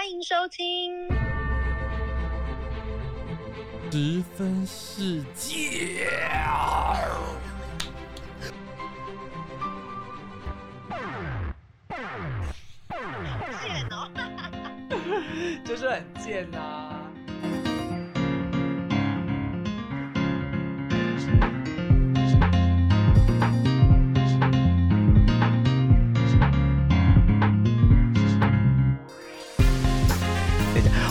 [0.00, 1.06] 欢迎收听。
[3.92, 6.08] 十分世界。
[13.60, 14.10] 贱哦！
[15.66, 16.89] 就是很贱呐、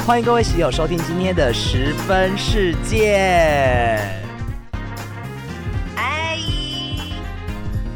[0.10, 3.14] 欢迎各位喜友收听今天的十分世界。
[5.96, 6.36] 哎，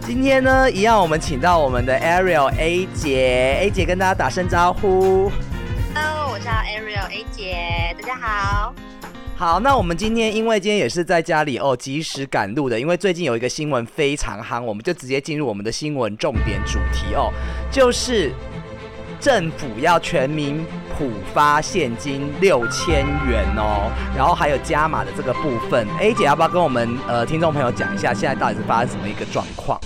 [0.01, 5.31] 今天呢，一样我们请到我们的 Ariel A 姐，A 姐跟大家打声招呼。
[5.95, 8.75] Hello，我叫 Ariel A 姐，大家好。
[9.35, 17.33] 好，那我们今天因为今天也是在家里哦，及时赶路的，因为最近有一个新闻非常夯，我们就直接进入我们的新闻重点主题哦，
[17.71, 18.31] 就是
[19.19, 20.63] 政府要全民
[21.03, 29.77] 普发现金六千元哦，然后还有加码的这个部分，A 姐要不要跟我们呃听众朋友讲一下，现在到底是发生什么一个状况？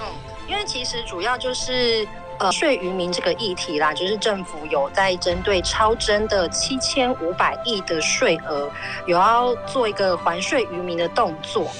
[0.00, 0.06] 嗯，
[0.48, 2.06] 因为其实主要就是
[2.38, 8.70] 呃税渔民这个议题啦，就是政府有在针对超征的七千五百亿的税额，
[9.06, 11.70] 有要做一个还税渔民的动作。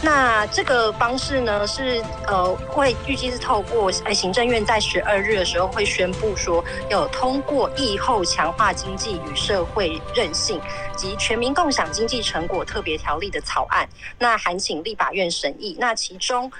[0.00, 10.60] 那这个方式呢，是呃会预计是透过呃行政院在十二日的时候会宣布说，有通过疫后强化经济与社会韧性
[10.96, 13.88] 及全民共享经济成果特别条例的草案，
[14.18, 15.76] 那函请立法院审议。
[15.80, 16.50] 那其中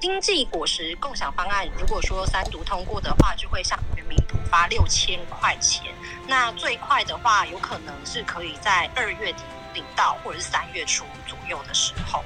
[0.00, 5.84] 经济果实共享方案，如果说三读通过的话，就会向全民补发六千块钱。
[6.26, 12.24] 那最快的话，有可能是可以在二月底领到，或者是三月初左右的时候。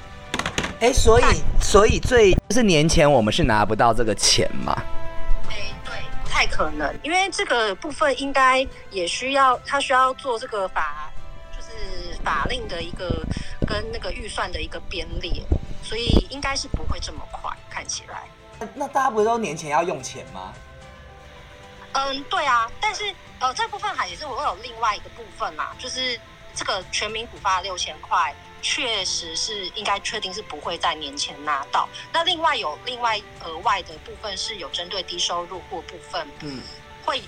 [0.81, 1.23] 哎，所以
[1.59, 4.73] 所以最就是年前我们是拿不到这个钱嘛？
[5.49, 11.11] 哎，对，不太可能，因为这个部分应该也需要，他需要做这个法，
[11.51, 13.21] 就是法令的一个
[13.67, 15.43] 跟那个预算的一个编列，
[15.83, 18.23] 所以应该是不会这么快，看起来。
[18.73, 20.53] 那大家不是都年前要用钱吗？
[21.91, 23.03] 嗯，对啊，但是
[23.39, 26.17] 呃，这部分还也是我有另外一个部分啦，就是
[26.53, 31.87] 这个全民补发六千块，确实是应该确定是不会在年前拿到。
[32.11, 36.61] 那另外有另外额外的部分是有针对低收入户部分，嗯，
[37.05, 37.21] 会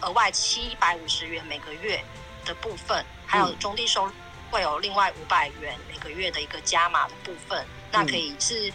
[0.00, 2.02] 额外七百五十元每个月
[2.44, 4.12] 的部分，还有嗯中低收入
[4.50, 8.72] 会有另外五百元每个月的一个加码的部分，那可以是。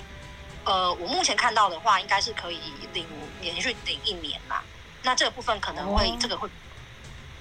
[0.66, 2.60] 呃，我目前看到的话，应该是可以
[2.94, 3.08] 领
[3.42, 4.62] 连续领一年啦。
[5.02, 6.48] 那这个部分可能会、哦这个会，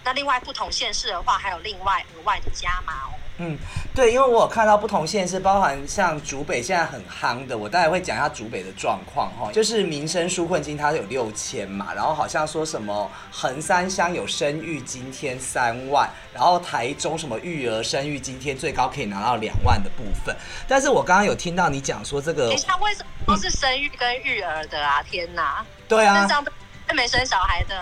[0.05, 3.19] 那另外不同县市的话，还有另外额外的加码哦。
[3.39, 3.57] 嗯，
[3.95, 9.51] 对，因为我有看到不同县市，包含像竹北现在很夯的，我待会会讲一下竹北的状况哈。
[9.53, 20.37] 就是民生纾困金它有六千嘛，然后好像说什么横山乡有生育津贴三万，然后台中什么育儿生育津贴最高可以拿到两万的部分。
[20.67, 25.03] 但是我刚刚有听到你讲说这个等一，下，为什么都是生育跟育儿的啊？
[25.03, 25.65] 天哪！
[25.87, 26.51] 对啊身，上都
[26.95, 27.75] 没生小孩的，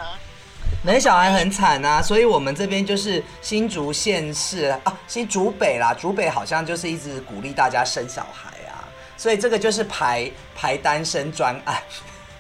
[0.86, 8.86] 没小孩很惨啊，所以我们这边就是新竹县市啊，新竹北啦，竹北好像就是一直鼓励大家生小孩啊，
[9.16, 11.82] 所以这个就是排排单身专案，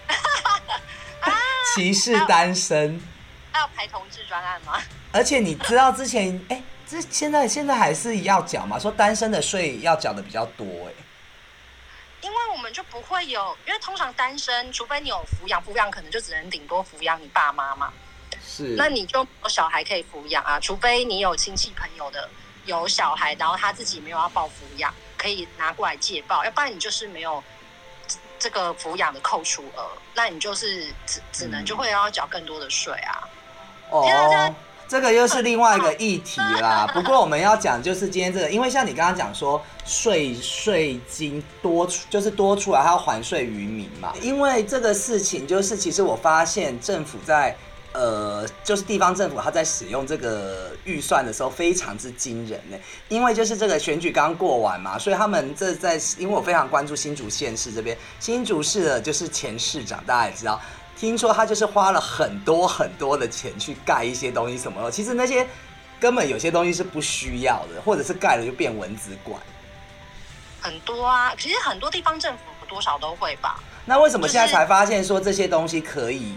[1.74, 3.02] 歧视单身。
[3.50, 4.80] 还有排同志专案吗？
[5.10, 8.78] 而且你知道之前哎，这现在现在还是要缴嘛？
[8.78, 10.92] 说单身的税要缴的比较多哎。
[12.20, 17.92] 因为我们就不会有，因为通常单身，除非你有抚养，抚养可能就只能顶多抚养你爸妈嘛，
[18.46, 22.28] 是那你就没有小孩可以抚养啊，除非你有亲戚朋友的
[22.64, 27.42] 有小孩，然后他自己没有要报抚养，可以拿过来借报，要不然你就是没有
[28.06, 29.84] 这这个抚养的扣除额，
[30.14, 33.28] 那你就是只只能就会要缴更多的税啊。
[33.90, 34.54] 哦样，
[34.88, 36.88] 这个又是另外一个议题啦。
[36.94, 44.12] 不过我们要讲就是今天这个，因为像你刚刚讲说税税金多出，就是多出来，还要还税于民嘛。
[44.22, 47.56] 因为这个事情，就是其实我发现政府在。
[47.98, 52.76] 呃，就是地方政府他在使用这个预算的时候非常之惊人呢，
[53.08, 60.60] 因为就是这个选举刚过完嘛，所以他们这在，因为我非常关注新竹县市这边，新竹市的就是前市长，大家也知道，
[60.94, 65.46] 听说他就是花了很多很多的钱去盖一些东西什么的，其实那些
[65.98, 69.40] 根本有些东西是不需要的，或者是盖了就变蚊子馆。
[70.60, 73.58] 很多啊，其实很多地方政府多少都会吧。
[73.84, 76.34] 那为什么现在才发现说这些东西可以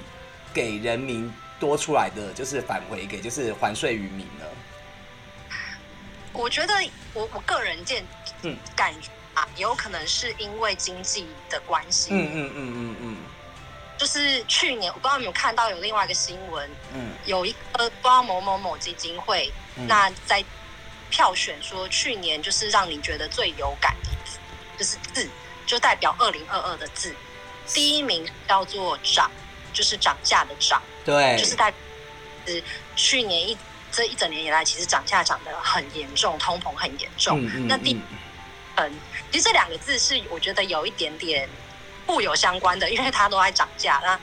[0.54, 4.46] 给人民多出来的，就是返回给，就是还税于民呢？
[6.32, 6.74] 我觉得
[7.14, 8.04] 我我个人见
[8.44, 12.12] 嗯感觉啊，也有可能是因为经济的关系。
[12.14, 13.18] 嗯嗯嗯嗯嗯，
[13.98, 20.44] 就是去年我不知道你有没有看到有另外一个新闻，嗯有一个不知道某某某基金会，嗯那在
[21.10, 24.38] 票选说去年就是让你觉得最有感的字，
[24.78, 25.30] 就是字，
[25.66, 27.14] 就代表二零二二的字。
[27.68, 29.30] 第一名叫做涨，
[29.74, 31.80] 就是涨价的涨，对，就是代表
[32.46, 32.64] 是
[32.96, 33.58] 去年一
[33.92, 37.44] 这一整年以来，其实涨价涨得很严重，通膨很严重。
[37.44, 38.02] 嗯嗯那第嗯。
[38.82, 39.00] 嗯，
[39.30, 41.50] 其实这两个字是我觉得有一点点
[42.08, 44.18] 互有相关的，因为它都在涨价，那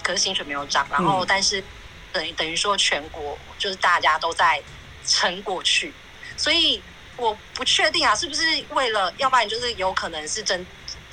[0.00, 1.26] 可是薪水没有涨，然后嗯。
[1.28, 1.60] 但是
[2.12, 4.62] 等于等于说全国就是大家都在
[5.04, 5.92] 撑过去，
[6.36, 6.80] 所以
[7.16, 10.64] 我不确定啊，是不是为了，要不然就是有可能是政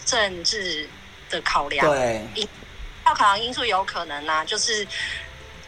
[0.06, 0.88] 政治
[1.32, 2.22] 的考量，对，
[3.08, 4.86] 要考量因素有可能啊，就是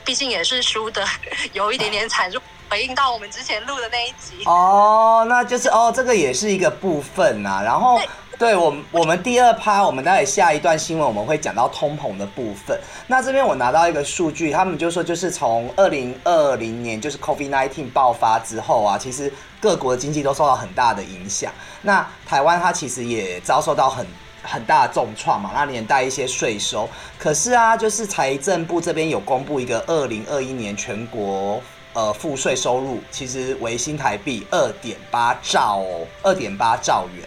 [0.04, 1.06] 毕竟也是输的
[1.54, 2.40] 有一点点惨，就
[2.70, 4.44] 回应到我们之前录的那一集。
[4.46, 7.98] 哦，那就是哦，这个也是一个部分呐、然后，
[8.38, 12.78] 对我们我们第二趴，我们待会下一段新闻我们会讲到通膨的部分。
[13.08, 19.32] 那这边我拿到一个数据，他们就说就是从二零二零年就是 COVID nineteen 爆发之后啊，其实
[19.62, 21.54] 各国的经济都受到很大的影响。
[21.82, 24.06] 那台湾它其实也遭受到很。
[24.44, 26.90] 很大的重创嘛，那连带一些税收。
[27.18, 31.62] 可是啊，就是财政部这边有公布一个二零二一年全国
[31.94, 37.26] 呃赋税收入，其实为新台币二点八兆哦，二点八兆元，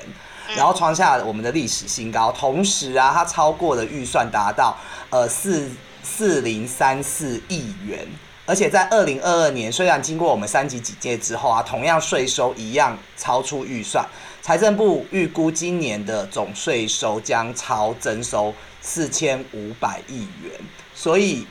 [0.56, 2.32] 然后创下我们的历史新高。
[2.32, 4.76] 同时啊，它超过了预算达到
[5.10, 5.70] 呃四
[6.02, 8.06] 四零三四亿元。
[8.44, 14.04] 而且在二零二二年，虽然经过我们三级警戒之后啊，同样税收一样超出预算，
[14.42, 20.52] 财政部预估今年的总税收将超征收四千五百亿元，
[20.92, 21.46] 所以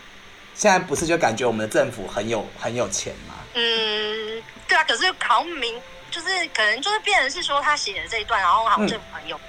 [0.53, 3.35] 现在不是就感觉我们的政府很有很有钱吗？
[3.53, 5.73] 嗯，对啊，可是好像民
[6.11, 9.39] 就是可能就是变成是说他写的这一段，然后好像政府很有，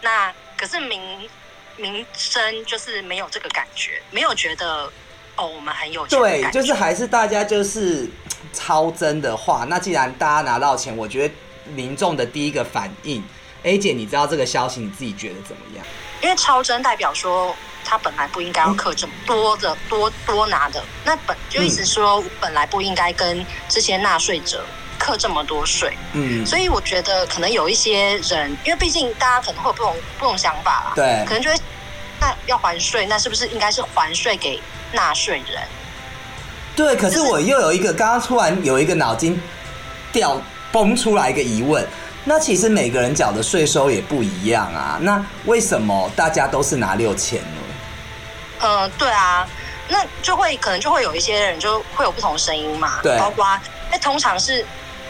[0.00, 1.28] 那可是民
[1.76, 4.90] 民生就是没有这个感觉，没有觉得
[5.36, 8.08] 哦我们很有钱的对，就是还是大家就是
[8.54, 11.34] 超增的话，那既然大家拿到钱，我觉得
[11.74, 13.22] 民众的第一个反应
[13.62, 15.84] ，A 姐，你知道这个消息，你自己觉得怎么样？
[16.22, 17.54] 因为超征代表说
[17.84, 24.64] 他本来不应该要刻这么多的多多拿的，那本就意思说本来不应该跟这些纳税者
[24.98, 31.24] 课这么多税，嗯，所以我觉得可能有一些人，因为毕竟大家可能会有不同不同想法啦，对。
[31.26, 31.56] 可能就会
[32.20, 34.60] 那要还税，那是不是应该是还税给
[34.92, 35.60] 纳税人？
[36.76, 39.42] 对，可是我又有一个，刚刚突然有一个脑筋
[40.12, 40.40] 掉
[40.72, 41.86] 蹦出来一个疑问，
[42.24, 47.60] 那其实每个人缴的税收也不一样啊，那为什么大家都是拿六千呢？
[48.60, 49.46] 呃，对啊，
[49.88, 53.18] 那就会可能就会有一些人就会有不同声音嘛，对。
[53.18, 53.46] 包括
[53.90, 54.64] 那通常是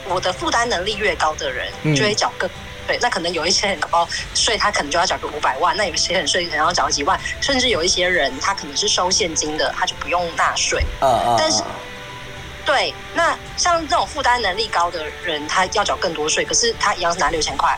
[0.09, 1.95] 我的负担能力越高的人嗯。
[1.95, 2.51] 就会缴更。
[2.85, 10.85] 对，那可能有一些人搞不好税，他可能就要缴个五百万；那有些人税可能要缴几万，甚至有一些人他可能是收现金的，他就不用纳税。
[10.99, 11.67] 呃呃，但是呃
[12.65, 17.77] 对，那像这种负担能力高的人，他要缴更多税，可是他一样是拿六千块，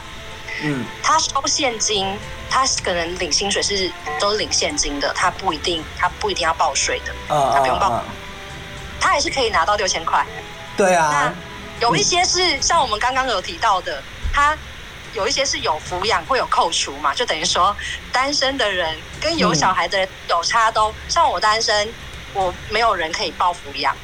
[0.63, 2.19] 嗯，他收现金，
[2.51, 3.91] 他可能领薪水是
[4.21, 8.03] 都是领现金的，他不一定他不一定要报税的，啊他不用报。
[9.01, 10.25] 他还是可以拿到六千块。
[10.77, 11.11] 对啊。
[11.13, 14.03] 那，有一些是像我们刚刚有提到的，
[14.33, 14.57] 他
[15.13, 17.77] 有一些是有抚养会有扣除嘛，就等于说
[18.13, 21.89] 单身的人跟有小孩的人有差都，像我单身，
[22.33, 23.95] 我没有人可以报抚养，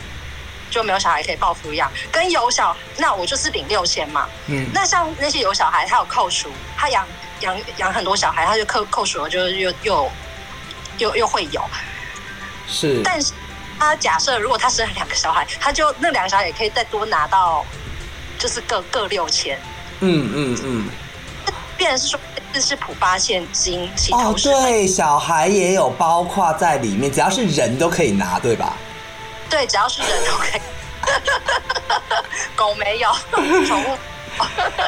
[0.70, 4.28] 就没有小孩可以报抚养，跟有小那我就是领六千嘛。
[4.46, 7.06] 嗯，那像那些有小孩，他有扣除，他养
[7.40, 10.10] 养养很多小孩，他就扣扣除了，就是又又
[10.98, 11.62] 又又会有，
[12.68, 13.32] 是，但是
[13.78, 17.64] 他假设如果他生了两个小孩，他就那两个小孩也可以再多拿到，
[18.38, 19.58] 就是各各六千，
[20.00, 20.88] 嗯嗯嗯，
[21.76, 22.20] 变成是说
[22.52, 28.76] 这是普发现金起哦对，小孩也有包括在里面，只要是人都可以拿，对吧？
[29.50, 30.60] 对，只要是人都可以。
[32.56, 33.08] 狗没有，
[33.66, 33.96] 宠物。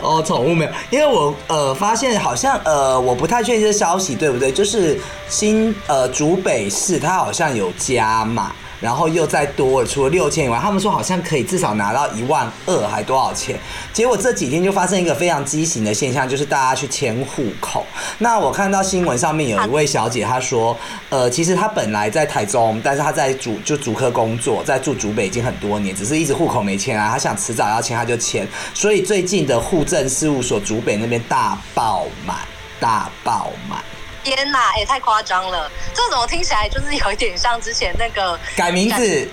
[0.00, 8.52] 哦，宠物没有，因为我呃发现好像呃我不太确定这消息对不对，就是新呃竹北市它好像有加码，
[8.83, 13.57] 然后又再多了，除了六千以外，他们说好像可以至少拿到一万二还多少钱，
[13.93, 17.87] 结果这几天就发生一个非常畸形的现象，就是大家去迁户口。
[18.19, 20.77] 那我看到新闻上面有一位小姐她说，
[21.11, 32.39] 呃，其实她本来在台中，但是她在主就主科工作，在住竹北已经很多年，只是一直户口没迁啊，她想迟早要迁，她就迁，所以最近的户政事务所竹北那边大爆满，
[32.81, 33.79] 大爆满。
[34.23, 35.71] 天哪，也太夸张了！
[35.95, 39.29] 这怎么听起来就是有一点像之前那个改名字，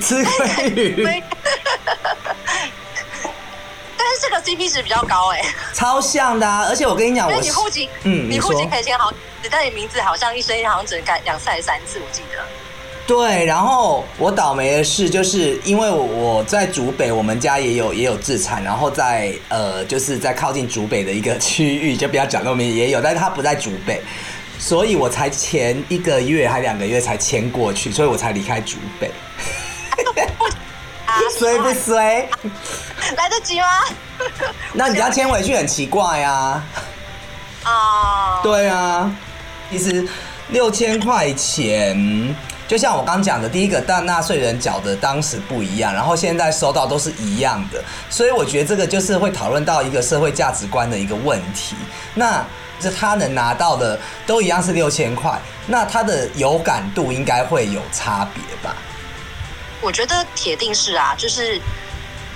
[0.00, 1.04] 吃鲑鱼。
[3.98, 6.64] 但是这个 CP 值比较高哎，超像的啊！
[6.68, 9.12] 而且我跟你讲，我你户籍，嗯，你户籍可以签好，
[9.50, 12.44] 但你名字好像一生好像只能改两次还是三次，我记得。
[13.06, 24.02] 对，然后我倒霉的是，就是因为我在竹北，我们家也有也有自产，然后在呃，就是在靠近竹北的一个区域，就不要讲那么明，也有，但是它不在竹北，
[24.58, 29.08] 所以我才前一个月还两个月才迁过去，所以我才离开竹北。
[31.38, 32.28] 衰不衰？
[33.16, 33.66] 来得及吗？
[34.72, 36.60] 那你要迁回去很奇怪呀。
[37.62, 38.40] 啊。
[38.42, 39.08] 对啊，
[39.70, 40.04] 其实
[40.48, 42.34] 六千块钱。
[42.68, 51.76] 就像我刚讲的，第一个，但纳税人缴的当时不一样，然后现在收到都是一样的，所以我觉得这个就是会讨论到一个社会价值观的一个问题。
[52.14, 52.44] 那
[52.80, 58.76] 这他能拿到的都一样是六千块，那他的有感度应该会有差别吧？
[59.80, 61.60] 我觉得铁定是啊，就是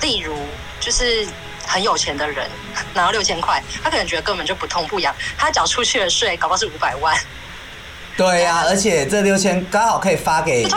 [0.01, 0.37] 例如
[0.79, 1.27] 就是
[1.67, 2.49] 很有钱的人
[2.95, 7.19] 拿到六千块，他可能觉得根本就不痛不痒，他缴出去的税搞不好是五百万。
[8.21, 10.69] 对呀，而且这六千刚好可以发给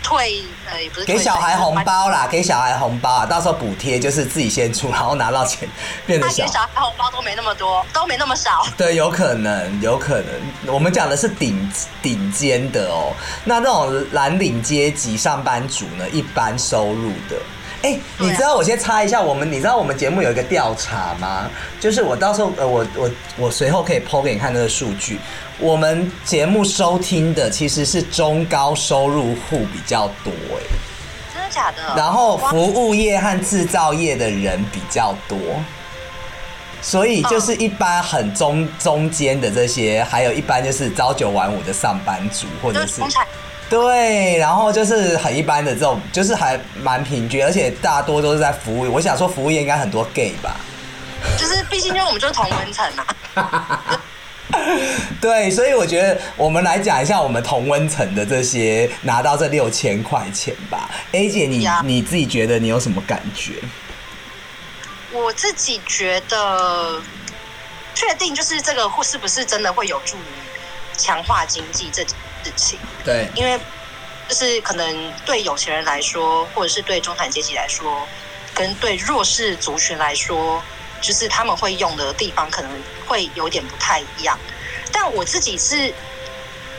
[0.00, 5.68] 退呃，也不是给小孩红包啦，给小孩红包啊，到时候补贴就是自己先出，然后拿到钱
[6.06, 6.44] 变得小。
[6.46, 8.64] 给小孩红包都没那么多，都没那么少。
[8.76, 10.72] 对，有可能，有可能。
[10.72, 11.68] 我们讲的是顶
[12.00, 13.12] 顶尖的哦，
[13.44, 17.36] 那那种蓝领阶级上班族呢，一般收入的。
[17.82, 21.48] 哎，你知道我先插一下，我们你知道我们节目有一个调查吗？
[21.80, 25.18] 就是我到时候呃，我我我随后可以剖给你看那个数据。
[25.58, 30.62] 我们节目收听的其实是中高收入户比较多，哎，
[31.34, 31.94] 真的假的？
[31.96, 35.38] 然后服务业和制造业的人比较多，
[36.82, 43.00] 所以就是一般很中中间的这些，还有一般就是朝九晚五的上班族，或者是。
[43.70, 48.92] 对，然后就是很一般的这种，就是还蛮平均，而且大多都是在服务。
[48.92, 50.56] 我想说，服务业应该很多 gay 吧？
[51.38, 52.84] 就是，毕竟因为我们就是同温层
[53.36, 54.00] 啊。
[55.20, 60.90] 对，所以我觉得我们来讲一下我们同温层的这些拿到这六千块钱吧。
[61.12, 63.52] A 姐，你你自己觉得你有什么感觉？
[65.12, 67.00] 我自己觉得，
[67.94, 72.04] 确定就是这个会是不是真的会有助于强化经济这？
[72.42, 73.58] 事情对，因为
[74.28, 78.06] 就是可能对有钱人来说，或者是对中产阶级来说，
[78.54, 80.62] 跟对弱势族群来说，
[81.00, 82.70] 就是他们会用的地方可能
[83.06, 84.38] 会有点不太一样。
[84.92, 85.92] 但我自己是，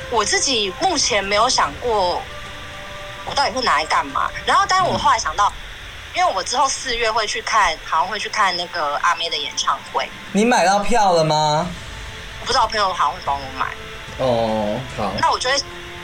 [0.10, 2.22] 我自己目前没有想过，
[3.25, 4.30] 我到底会拿来干嘛。
[4.46, 5.51] 然后，但是我后来想到，
[6.13, 10.10] 因为我之后四月会去看，好像会去看那个阿妹的演唱会。
[10.34, 11.68] 你买到票了吗？
[12.41, 13.68] 我不知道，朋友好像会帮我买。
[14.20, 15.12] 哦，好。
[15.20, 15.63] 那我觉得，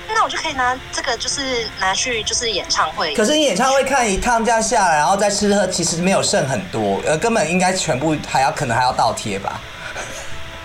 [0.09, 3.13] 那我就可以拿这个，就是拿去就是演唱会。
[3.13, 9.59] 可是你演唱会看一趟这样下来，然后再吃喝，其实没有剩很多，呃，根本应该全部还要可能还要倒贴吧。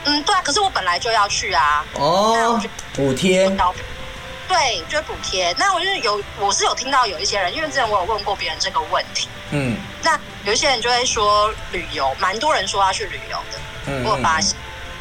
[0.04, 0.40] 嗯，对啊。
[0.42, 1.84] 可是我本来就要去啊。
[1.94, 2.60] 哦。
[2.94, 3.50] 补贴。
[4.48, 5.54] 对，就是补贴。
[5.58, 9.28] 那我就是有，我是有听到有一些人，因为之前我有问过别人这个问题。
[9.50, 9.76] 嗯。
[10.02, 13.58] 那有一些人就会说旅游，蛮多人说要去旅游的。
[13.86, 14.04] 嗯。
[14.04, 14.56] 我发现，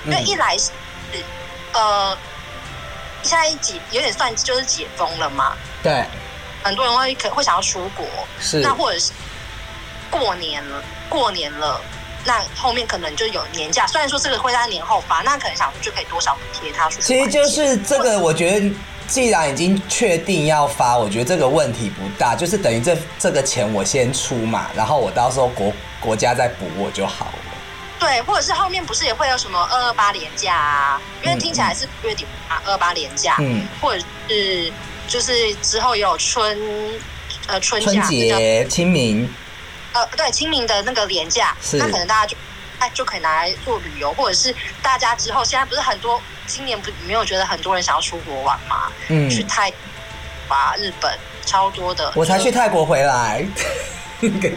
[0.05, 0.71] 因为一来是
[1.73, 2.17] 呃。
[3.23, 5.53] 现在解有点算就是解封了嘛？
[5.83, 6.03] 对，
[6.63, 8.05] 很多人会可会想要出国，
[8.39, 9.11] 是那或者是
[10.09, 11.79] 过年了，过年了，
[12.25, 13.87] 那后面可能就有年假。
[13.87, 17.01] 虽然说这个会在年后发，那可能想就可以多少补贴他出去。
[17.01, 18.71] 其实就是这个，我觉得
[19.07, 27.31] 既然已经确定要发，我觉得这个问题不大，就是等于这这个钱我先出嘛，然后我到时候国国家再补我就好了。
[28.01, 30.99] 对，或者是后面不是也会有什么二二八年假啊？
[31.23, 34.73] 因为听起来是月底啊，二八年假，嗯，或者是
[35.07, 36.59] 就是之后也有春
[37.45, 39.31] 呃春春节、清明，
[39.93, 42.35] 呃，对，清明的那个年假，那可能大家就
[42.79, 48.91] 哎就可以拿来做旅游，或者是大家之后现在不是很多，今年不没有觉得很多人想要出国玩嘛？
[49.09, 49.71] 嗯，去泰
[50.47, 51.15] 吧，日本
[51.45, 53.45] 超多的，我才去泰国回来，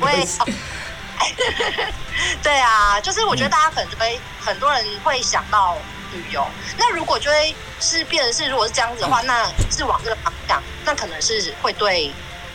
[0.00, 0.26] 我也。
[2.42, 5.76] 对啊，就是我觉得大家可能就会很多人会想到
[6.12, 6.46] 旅游。
[6.76, 12.12] 那如果就会是变成是，如果是这样子的话，那是往这个方向，那可能是会对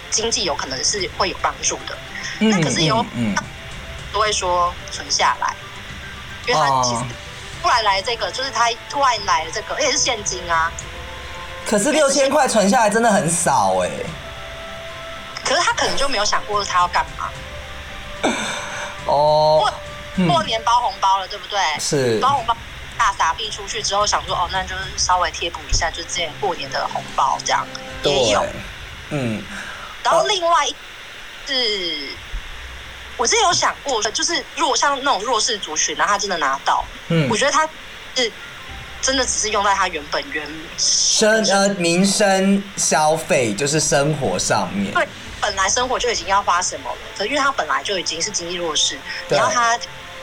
[0.10, 1.98] 经济有可能是会有帮助的。
[2.39, 3.36] 那可是有嗯
[4.13, 5.54] 都会说存下来，
[6.48, 7.01] 因为他其实
[7.62, 10.72] 突然来这个，就是他突然来了这个，而且是现金啊。
[11.66, 13.89] 可是六千块存下来真的很少哎。
[15.44, 17.30] 可是他可能就没有想过他要干嘛。
[19.05, 19.71] 哦，
[20.15, 21.59] 过过年包红包了，对不对？
[21.79, 22.19] 是。
[22.19, 22.55] 包红包
[22.97, 27.65] 大傻逼出去之后，想说哦，那就是稍微贴补一下，就之前过年的红包这样
[28.03, 28.45] 也有。
[29.09, 29.41] 嗯，
[30.03, 30.67] 然后另外
[31.47, 32.09] 是
[33.17, 37.27] 我之前有想过，就是弱像那种弱势族群，然后他真的拿到，嗯。
[37.29, 37.67] 我觉得他
[38.15, 38.31] 是
[39.01, 40.45] 真的只是用在他原本原
[40.77, 45.07] 生呃民生消费就是生活上面，对，
[45.41, 49.77] 本来生活就已经要花什么了，可是因为他本来就已经是经济弱势，对你要他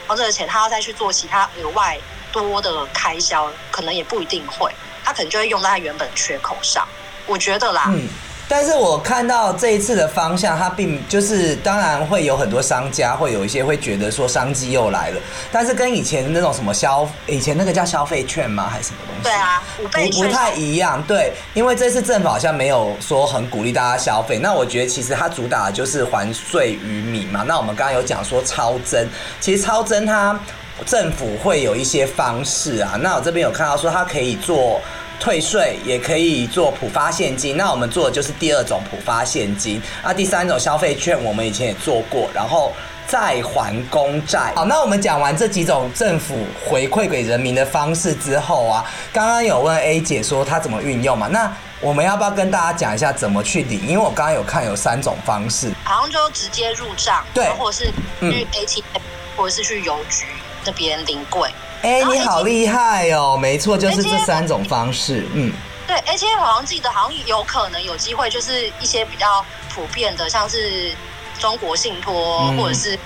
[0.07, 1.99] 花这个钱，他要再去做其他额外
[2.33, 4.71] 多的开销，可能也不一定会，
[5.05, 6.87] 他可能就会用在他原本缺口上。
[7.27, 8.09] 我觉得啦，嗯。
[8.49, 19.23] 但是我看到这一次的方向，它并就是当然会有很多商家会有一些会觉得说商机又来了，但是跟以前那种什么消以前那个叫消费券吗还是什么东西？
[19.25, 24.39] 对啊，不不太一样，对，因为这次政府好像没有说很鼓励大家消费。
[24.39, 27.43] 那我觉得其实它主打的就是还税于民嘛。
[27.43, 29.09] 那我们刚刚有讲说超增，
[29.41, 30.39] 其实超增它
[30.85, 32.97] 政府会有一些方式啊。
[33.03, 34.81] 那我这边有看到说它可以做。
[35.19, 39.81] 退税也可以做普发现金，那我们做的就是第二种普发现金。
[40.05, 42.73] 那第三种消费券，我们以前也做过，然后
[43.07, 44.53] 再还公债。
[44.55, 51.29] 好，那我们讲完这几种政府回馈给人民的方式之后啊，刚刚有问 A 姐说她怎么运用嘛？
[51.29, 53.81] 那我们要不要跟大家讲一下怎么去领？
[53.87, 59.03] 因为我刚刚有看有三种方式，好像就直接入账，对或者是嗯去 ATM、
[59.37, 60.27] 或者是去邮局
[60.67, 61.49] 这边临柜。
[61.83, 63.39] 哎、你好厉害哦！
[63.41, 65.25] 没错，就是这三种方式。
[65.35, 65.53] 嗯，
[65.87, 70.93] 对，ATM 好像记得好像有可能有机会，就是一些比较普遍的，像是
[71.39, 72.99] 中国信托、或者是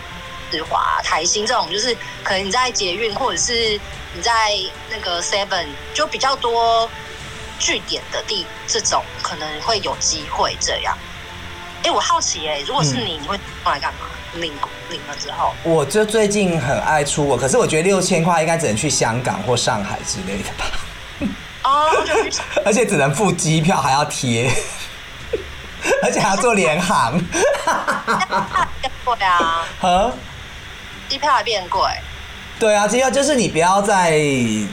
[0.51, 3.79] 日华、台新这种，就是可能你在捷运或者是
[4.15, 4.57] 你在
[4.89, 6.89] 那个 Seven 就比较多
[7.59, 10.97] 据点的地，这种可能会有机会这样。
[11.83, 14.07] 哎，我好奇哎、如果是你，你会用来干嘛？
[14.35, 14.53] 领
[14.91, 20.65] 领了之后，我就最近很爱出国，可是我觉得六千块应该只能去香港或上海之类的吧，
[21.65, 21.91] 哦，
[22.65, 24.51] 而且只能付机票，还要贴，
[26.03, 27.19] 而且还要做联航。
[28.81, 30.13] 变贵啊，呵，
[31.09, 31.83] 机票还变贵。
[32.61, 34.21] 对啊，机票就是你不要在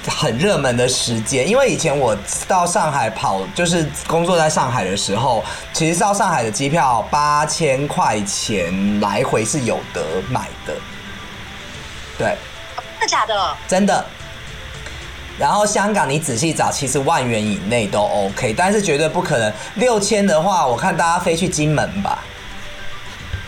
[0.10, 2.14] 很热门的时间，因为以前我
[2.46, 5.42] 到上海跑，就是工作在上海的时候，
[5.72, 10.74] 其实到上海的机票八千块钱来回是有得买的，
[12.18, 12.36] 对，
[12.76, 13.56] 真的假的？
[13.70, 14.06] 真的。
[15.40, 22.20] 然后香港你仔细找，其实万元以内都 OK，但是绝对不可能六千的话，我看大家飞去金门吧。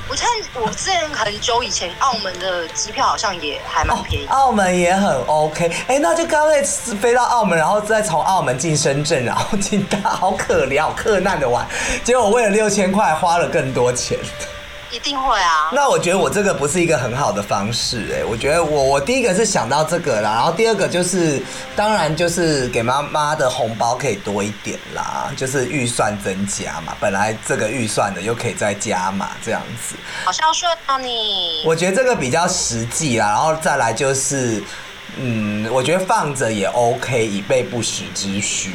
[0.10, 4.26] 我看我之前很久以前澳门的机票好像也还蛮便宜。
[4.30, 6.64] 澳门也很 OK，哎、那就刚才
[6.96, 11.64] 飞到澳门，然后再从澳门进深圳，然后进大，好可怜，好克难的玩。
[12.04, 14.18] 结果为了六千块花了更多钱。
[14.92, 15.70] 一定会啊。
[15.72, 21.42] 那我觉得我这个不是一个很好的方式，哎，我觉得我我第一个是想到这个啦，然后第二个就是
[21.76, 29.96] 当然就是给妈妈的红包可以多一点啦，就是预算增加嘛，本来这个预算的又可以再加嘛，这样子。
[30.26, 31.64] 好孝顺啊你。
[31.66, 34.64] 我觉得这个比较实际啦，然后再来就是，
[35.18, 38.74] 嗯，我觉得放着也 OK，以备不时之需。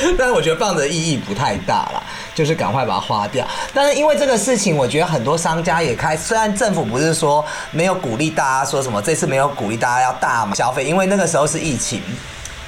[0.18, 2.02] 但是我觉得放着意义不太大啦，
[2.34, 3.46] 就是赶快把它花掉。
[3.74, 12.02] 但是因为这个事情，我觉得很多商家也开，虽然政府不是说没有鼓励大家说什么，这次没有鼓励大家要大消费，因为那个时候是疫情。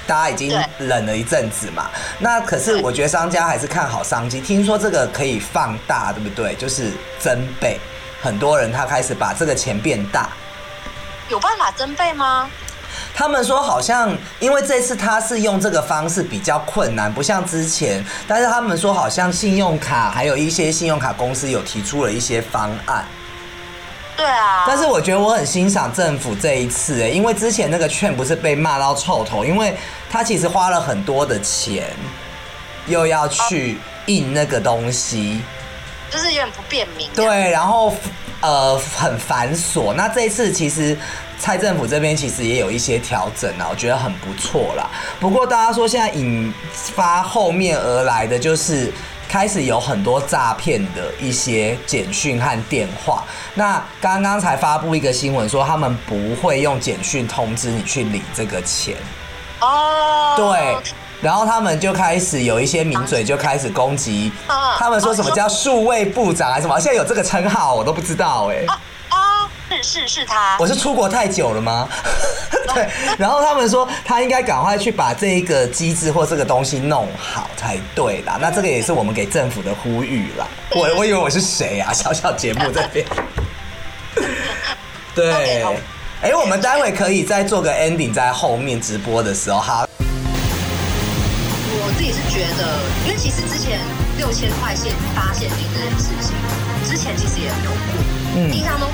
[0.07, 1.89] 大家已经冷了一阵子嘛，
[2.19, 4.41] 那可是我觉得商家还是看好商机。
[4.41, 6.53] 听说这个可以放大，对不对？
[6.55, 7.79] 就是增倍，
[8.21, 10.27] 很多人他开始把这个钱变大。
[11.29, 12.49] 有办法增倍吗？
[13.13, 18.03] 他们说好像因为这次他是用这个方式比较困难，不像之前。
[18.27, 23.05] 但是他们说好像信用卡还有一些信用卡公司有提出了一些方案。
[24.17, 24.65] 对啊。
[24.65, 29.75] 但是我觉得我很欣赏政府这一次，哎，因为之前那个券不是被骂到臭头，因为
[30.09, 31.87] 他其实花了很多的钱，
[32.87, 35.41] 又要去印那个东西，
[36.09, 37.09] 就是有点不便民。。
[37.15, 37.93] 对，然后
[38.41, 39.93] 呃很繁琐。
[39.93, 40.97] 那这一次其实
[41.39, 44.89] 蔡政府这边其实也有一些调整啊，我觉得很不错啦。
[45.19, 48.91] 不过大家说现在引发后面而来的就是。
[49.29, 53.23] 开始有很多诈骗的一些简讯和电话。
[53.53, 58.93] 那刚刚才发布一个新闻说，他们不会用简讯通知你去领这个钱。
[59.61, 60.33] 哦。
[60.35, 60.75] 对，
[61.21, 64.31] 然后他们就开始有一些名嘴就开始攻击，
[64.77, 66.79] 他们说什么叫数位部长还是什么？
[66.79, 68.65] 现在有这个称号，我都不知道哎、
[69.69, 70.57] 是是是他。
[70.59, 71.87] 我是出国太久了吗？
[72.73, 78.37] 对，然后他们说他应该赶快去把这一个机制或这个东西弄好才对啦。
[78.41, 80.47] 那这个也是我们给政府的呼吁啦。
[80.75, 81.91] 我我以为我是谁啊？
[81.93, 83.05] 小小节目这边。
[85.15, 85.63] 对
[86.21, 89.87] 哎，我们待会可以再做个 ending，在后面直播的时候，好。
[92.01, 93.77] 我自己是觉得，因为其实之前
[94.17, 96.33] 六千块现发现金这件事情，
[96.81, 97.77] 之前其实也有过，
[98.33, 98.89] 嗯印象中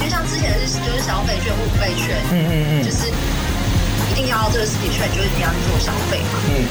[0.00, 6.42] 因为像之前是就是消费券、五倍券，嗯嗯嗯就是一定要这个实体券，你就一定要去做消费嘛。
[6.50, 6.66] 嗯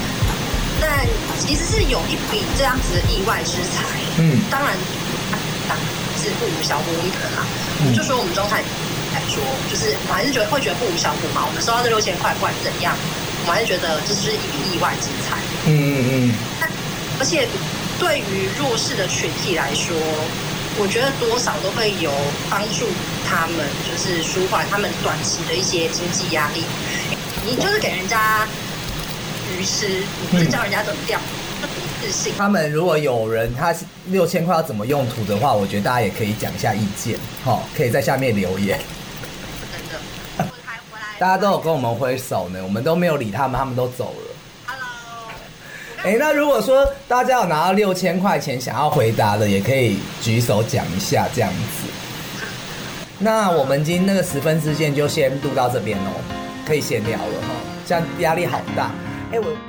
[0.84, 1.08] 但
[1.40, 3.88] 其实是有一笔这样子的意外之财，
[4.20, 4.76] 嗯当然
[5.70, 5.80] 当
[6.20, 7.48] 是不无小补一的啦。
[7.88, 8.60] 嗯就说我们中产
[9.16, 9.40] 来说，
[9.72, 11.48] 就是我还是觉得会觉得不无小补嘛。
[11.48, 12.92] 我们收到这六千块，不管怎样，
[13.48, 15.38] 我还是觉得这是一笔意外之财。
[15.68, 16.34] 嗯嗯嗯
[17.20, 17.48] 而且
[18.00, 19.94] 对于弱势的群体来说，
[20.80, 22.12] 我觉得多少都会有
[22.50, 22.86] 帮助
[23.28, 26.64] 他们，就是舒缓他们短期的一些经济压力。
[27.46, 28.48] 你就是给人家
[29.52, 29.88] 鱼吃，
[30.22, 31.20] 你不是教人家怎么钓。
[32.38, 33.76] 他们如果有人他
[34.08, 38.80] 六千块要怎么用途的话，我觉得大家也可以讲一下意见，好，可以在下面留言。
[41.20, 44.36] 大家都有跟我们挥手呢，我们都没有理他们，他们都走了。
[44.66, 44.88] Hello。
[46.02, 51.90] 哎、那如果说大家有拿到六千块钱想要回答的，也可以举手讲一下这样子。
[53.18, 56.12] 那我们今天那个十分之线就先录到这边喽，
[56.66, 57.48] 可以闲聊了哈，
[57.86, 58.90] 这样压力好大。
[59.34, 59.69] 哎、我。